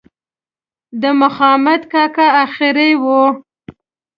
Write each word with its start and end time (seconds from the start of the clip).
د 1.01 1.03
مخامد 1.21 1.81
کاکا 1.93 2.27
آخري 2.43 2.91
وه. 3.03 3.21